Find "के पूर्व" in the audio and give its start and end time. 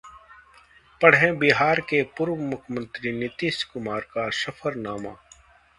1.89-2.35